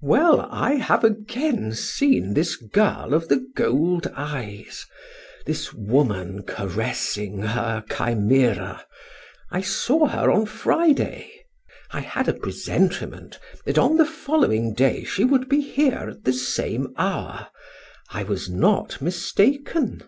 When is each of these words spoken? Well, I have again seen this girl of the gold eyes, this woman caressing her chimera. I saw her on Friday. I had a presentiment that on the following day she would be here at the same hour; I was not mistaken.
Well, 0.00 0.48
I 0.50 0.76
have 0.76 1.04
again 1.04 1.72
seen 1.74 2.32
this 2.32 2.56
girl 2.56 3.12
of 3.12 3.28
the 3.28 3.46
gold 3.54 4.10
eyes, 4.16 4.86
this 5.44 5.74
woman 5.74 6.42
caressing 6.44 7.40
her 7.42 7.84
chimera. 7.94 8.86
I 9.50 9.60
saw 9.60 10.06
her 10.06 10.30
on 10.30 10.46
Friday. 10.46 11.30
I 11.90 12.00
had 12.00 12.28
a 12.28 12.32
presentiment 12.32 13.38
that 13.66 13.76
on 13.76 13.98
the 13.98 14.06
following 14.06 14.72
day 14.72 15.04
she 15.04 15.22
would 15.22 15.50
be 15.50 15.60
here 15.60 16.08
at 16.08 16.24
the 16.24 16.32
same 16.32 16.94
hour; 16.96 17.48
I 18.08 18.22
was 18.22 18.48
not 18.48 19.02
mistaken. 19.02 20.00